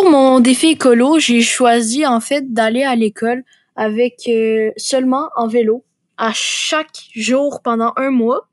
Pour 0.00 0.10
mon 0.10 0.38
défi 0.38 0.68
écolo, 0.68 1.18
j'ai 1.18 1.40
choisi 1.40 2.06
en 2.06 2.20
fait 2.20 2.52
d'aller 2.52 2.84
à 2.84 2.94
l'école 2.94 3.42
avec 3.74 4.28
euh, 4.28 4.70
seulement 4.76 5.28
en 5.34 5.48
vélo 5.48 5.84
à 6.16 6.30
chaque 6.32 7.08
jour 7.16 7.62
pendant 7.64 7.92
un 7.96 8.10
mois. 8.10 8.48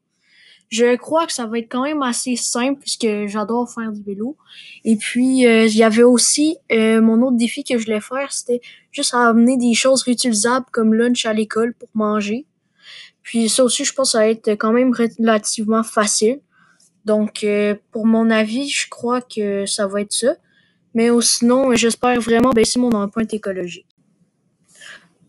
Je 0.70 0.96
crois 0.96 1.28
que 1.28 1.34
ça 1.34 1.46
va 1.46 1.60
être 1.60 1.70
quand 1.70 1.84
même 1.84 2.02
assez 2.02 2.36
simple 2.36 2.80
puisque 2.80 3.28
j'adore 3.28 3.70
faire 3.72 3.92
du 3.92 4.02
vélo. 4.02 4.38
Et 4.86 4.96
puis 4.96 5.46
euh, 5.46 5.68
il 5.68 5.78
y 5.78 5.84
avait 5.84 6.02
aussi 6.02 6.58
euh, 6.72 7.00
mon 7.00 7.22
autre 7.22 7.38
défi 7.38 7.64
que 7.64 7.78
je 7.78 7.86
voulais 7.86 8.02
faire, 8.02 8.32
c'était 8.32 8.62
juste 8.92 9.14
amener 9.14 9.56
des 9.56 9.76
choses 9.76 10.02
réutilisables 10.02 10.66
comme 10.72 10.96
lunch 10.96 11.28
à 11.28 11.34
l'école 11.34 11.76
pour 11.76 11.90
manger. 11.94 12.48
Puis 13.22 13.50
ça 13.50 13.64
aussi, 13.64 13.86
je 13.86 13.94
pense 13.94 14.08
que 14.08 14.12
ça 14.14 14.18
va 14.18 14.30
être 14.30 14.50
quand 14.54 14.74
même 14.74 14.92
relativement 14.96 15.84
facile. 15.84 16.40
Donc 17.06 17.46
pour 17.92 18.08
mon 18.08 18.32
avis, 18.32 18.68
je 18.68 18.90
crois 18.90 19.22
que 19.22 19.68
ça 19.68 19.86
va 19.86 20.02
être 20.02 20.12
ça. 20.12 20.34
Mais 20.96 21.10
sinon, 21.22 21.76
j'espère 21.76 22.20
vraiment 22.20 22.50
baisser 22.52 22.80
mon 22.80 22.92
empreinte 22.92 23.34
écologique. 23.34 23.86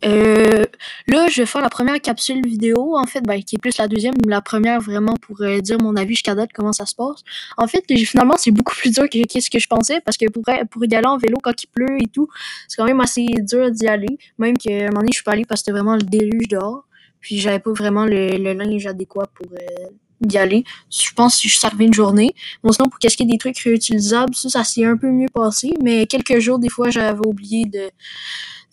Euh, 0.05 0.65
là, 1.09 1.29
je 1.29 1.43
vais 1.43 1.47
faire 1.47 1.63
la 1.63 1.71
première 1.71 2.01
capsule 2.01 2.47
vidéo, 2.47 2.97
en 2.97 3.07
fait, 3.07 3.23
ben, 3.23 3.43
qui 3.43 3.57
est 3.57 3.59
plus 3.59 3.77
la 3.79 3.89
deuxième, 3.89 4.15
la 4.27 4.41
première 4.41 4.81
vraiment 4.81 5.15
pour 5.17 5.41
euh, 5.41 5.61
dire 5.61 5.79
mon 5.81 5.97
avis 5.97 6.15
jusqu'à 6.15 6.35
date, 6.35 6.51
comment 6.55 6.73
ça 6.73 6.87
se 6.87 6.95
passe. 6.95 7.23
En 7.57 7.67
fait, 7.67 7.85
finalement, 8.05 8.35
c'est 8.37 8.51
beaucoup 8.51 8.75
plus 8.75 8.93
dur 8.93 9.09
que 9.09 9.41
ce 9.41 9.51
que 9.51 9.59
je 9.59 9.67
pensais, 9.67 10.01
parce 10.03 10.17
que 10.17 10.27
pour, 10.31 10.45
pour 10.71 10.85
y 10.85 10.95
aller 10.95 11.07
en 11.07 11.17
vélo 11.17 11.39
quand 11.43 11.63
il 11.63 11.67
pleut 11.69 11.97
et 12.01 12.09
tout, 12.09 12.29
c'est 12.69 12.77
quand 12.77 12.85
même 12.85 13.01
assez 13.01 13.27
dur 13.39 13.71
d'y 13.71 13.89
aller. 13.89 14.19
Même 14.39 14.57
qu'à 14.59 14.71
un 14.71 14.87
moment 14.89 15.01
donné, 15.01 15.09
je 15.13 15.17
suis 15.17 15.25
pas 15.25 15.33
allée 15.33 15.45
parce 15.45 15.63
que 15.63 15.67
c'était 15.67 15.79
vraiment 15.79 15.97
le 15.97 16.03
déluge 16.03 16.49
dehors. 16.49 16.87
Puis 17.21 17.39
j'avais 17.41 17.59
pas 17.59 17.73
vraiment 17.73 18.05
le, 18.05 18.37
le 18.37 18.53
linge 18.53 18.87
adéquat 18.87 19.27
pour 19.35 19.47
euh, 19.53 19.89
d'y 20.27 20.39
aller. 20.39 20.65
Je 20.91 21.13
pense 21.15 21.41
que 21.41 21.49
je 21.49 21.59
servais 21.59 21.85
une 21.85 21.95
journée. 21.95 22.35
Bon, 22.63 22.73
sinon, 22.73 22.89
pour 22.89 22.99
qu'est-ce 22.99 23.23
des 23.23 23.39
trucs 23.39 23.59
réutilisables, 23.59 24.35
ça, 24.35 24.49
ça 24.49 24.65
s'est 24.65 24.85
un 24.85 24.97
peu 24.97 25.11
mieux 25.11 25.29
passé. 25.33 25.73
Mais 25.83 26.07
quelques 26.07 26.39
jours, 26.39 26.59
des 26.59 26.69
fois, 26.69 26.91
j'avais 26.91 27.27
oublié 27.27 27.65
de, 27.65 27.91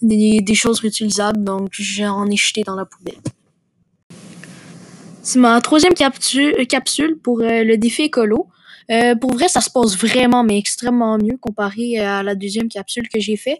des, 0.03 0.55
choses 0.55 0.79
réutilisables, 0.79 1.43
donc 1.43 1.69
j'en 1.71 2.27
ai 2.27 2.35
jeté 2.35 2.63
dans 2.63 2.75
la 2.75 2.85
poubelle. 2.85 3.19
C'est 5.21 5.39
ma 5.39 5.61
troisième 5.61 5.93
capsule, 5.93 6.67
capsule 6.67 7.17
pour 7.17 7.39
euh, 7.41 7.63
le 7.63 7.77
défi 7.77 8.03
écolo. 8.03 8.47
Euh, 8.91 9.15
pour 9.15 9.33
vrai, 9.33 9.47
ça 9.47 9.61
se 9.61 9.69
passe 9.69 9.97
vraiment, 9.97 10.43
mais 10.43 10.57
extrêmement 10.57 11.17
mieux 11.17 11.37
comparé 11.37 11.99
à 11.99 12.23
la 12.23 12.35
deuxième 12.35 12.67
capsule 12.67 13.07
que 13.07 13.21
j'ai 13.21 13.37
fait. 13.37 13.59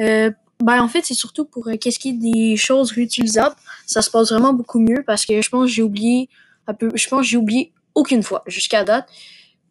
Euh, 0.00 0.30
ben, 0.60 0.82
en 0.82 0.88
fait, 0.88 1.02
c'est 1.04 1.14
surtout 1.14 1.44
pour 1.44 1.68
qu'est-ce 1.80 2.00
qui 2.00 2.10
est 2.10 2.12
des 2.12 2.56
choses 2.56 2.90
réutilisables. 2.90 3.54
Ça 3.86 4.02
se 4.02 4.10
passe 4.10 4.30
vraiment 4.30 4.52
beaucoup 4.52 4.80
mieux 4.80 5.04
parce 5.06 5.24
que 5.24 5.40
je 5.40 5.48
pense 5.48 5.66
que 5.66 5.72
j'ai 5.72 5.82
oublié 5.82 6.28
je 6.68 7.08
pense 7.08 7.20
que 7.20 7.26
j'ai 7.26 7.36
oublié 7.36 7.72
aucune 7.94 8.22
fois 8.22 8.42
jusqu'à 8.46 8.84
date. 8.84 9.08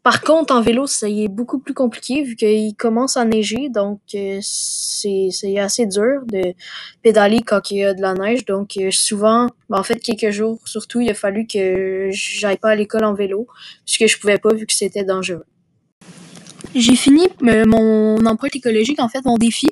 Par 0.04 0.22
contre, 0.22 0.54
en 0.54 0.62
vélo, 0.62 0.86
ça 0.86 1.08
y 1.08 1.24
est 1.24 1.30
beaucoup 1.30 1.60
plus 1.60 1.74
compliqué 1.74 2.24
vu 2.24 2.36
qu'il 2.36 2.76
commence 2.76 3.16
à 3.16 3.24
neiger, 3.24 3.70
donc 3.70 4.02
euh, 4.16 4.40
c'est 4.42 5.58
assez 5.58 5.86
dur 5.86 6.24
de 6.28 6.54
pédaler 7.02 7.40
quand 7.40 7.72
il 7.72 7.78
y 7.78 7.84
a 7.86 7.94
de 7.94 8.02
la 8.02 8.14
neige. 8.14 8.44
Donc 8.44 8.76
euh, 8.76 8.92
souvent, 8.92 9.48
ben, 9.70 9.80
en 9.80 9.84
fait, 9.84 10.00
quelques 10.00 10.32
jours 10.32 10.60
surtout, 10.66 11.00
il 11.00 11.10
a 11.10 11.14
fallu 11.14 11.48
que 11.48 12.10
j'aille 12.12 12.58
pas 12.58 12.72
à 12.72 12.76
l'école 12.76 13.06
en 13.06 13.14
vélo 13.14 13.48
puisque 13.86 14.08
je 14.08 14.20
pouvais 14.20 14.40
pas 14.40 14.54
vu 14.54 14.66
que 14.66 14.74
c'était 14.74 15.06
dangereux. 15.06 15.46
J'ai 16.76 16.96
fini 16.96 17.28
euh, 17.44 17.66
mon 17.68 18.26
empreinte 18.26 18.56
écologique, 18.56 19.00
en 19.00 19.08
fait, 19.08 19.24
mon 19.26 19.38
défi. 19.38 19.68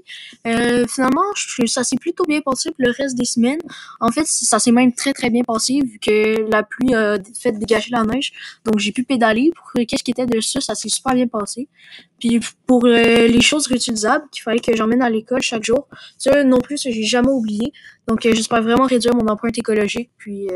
Euh, 0.45 0.85
finalement, 0.87 1.23
ça 1.65 1.83
s'est 1.83 1.95
plutôt 1.95 2.25
bien 2.25 2.41
passé 2.41 2.69
pour 2.69 2.85
le 2.85 2.91
reste 2.91 3.17
des 3.17 3.25
semaines. 3.25 3.61
En 3.99 4.11
fait, 4.11 4.27
ça 4.27 4.59
s'est 4.59 4.71
même 4.71 4.93
très 4.93 5.11
très 5.13 5.31
bien 5.31 5.43
passé 5.43 5.81
vu 5.83 5.97
que 5.97 6.47
la 6.51 6.61
pluie 6.61 6.93
a 6.93 7.17
fait 7.39 7.53
dégager 7.53 7.89
la 7.91 8.03
neige. 8.03 8.33
Donc 8.65 8.77
j'ai 8.77 8.91
pu 8.91 9.03
pédaler. 9.03 9.51
Pour 9.55 9.71
qu'est-ce 9.85 10.03
qui 10.03 10.11
était 10.11 10.27
de 10.27 10.39
ça, 10.41 10.61
ça 10.61 10.75
s'est 10.75 10.89
super 10.89 11.15
bien 11.15 11.27
passé. 11.27 11.67
Puis 12.19 12.39
pour 12.67 12.85
euh, 12.85 13.27
les 13.27 13.41
choses 13.41 13.65
réutilisables 13.65 14.25
qu'il 14.31 14.43
fallait 14.43 14.59
que 14.59 14.75
j'emmène 14.75 15.01
à 15.01 15.09
l'école 15.09 15.41
chaque 15.41 15.63
jour, 15.63 15.87
ça 16.19 16.43
non 16.43 16.59
plus, 16.59 16.81
j'ai 16.83 17.03
jamais 17.03 17.31
oublié. 17.31 17.73
Donc 18.07 18.19
j'espère 18.21 18.61
vraiment 18.61 18.85
réduire 18.85 19.15
mon 19.15 19.27
empreinte 19.27 19.57
écologique. 19.57 20.11
Puis 20.17 20.47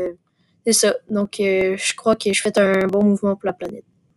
c'est 0.64 0.72
ça. 0.72 0.94
Donc 1.10 1.34
je 1.38 1.96
crois 1.96 2.14
que 2.14 2.32
je 2.32 2.40
fais 2.40 2.56
un 2.58 2.86
bon 2.86 3.02
mouvement 3.02 3.34
pour 3.34 3.46
la 3.46 3.52
planète. 3.52 3.84